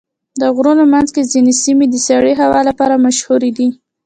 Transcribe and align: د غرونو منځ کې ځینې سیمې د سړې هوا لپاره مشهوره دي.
د 0.39 0.41
غرونو 0.55 0.83
منځ 0.93 1.09
کې 1.15 1.29
ځینې 1.31 1.53
سیمې 1.63 1.85
د 1.89 1.95
سړې 2.07 2.33
هوا 2.41 2.59
لپاره 2.69 3.01
مشهوره 3.05 3.49
دي. 3.57 3.67